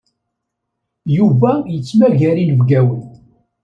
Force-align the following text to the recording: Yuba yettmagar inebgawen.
Yuba 1.17 1.51
yettmagar 1.73 2.37
inebgawen. 2.39 3.03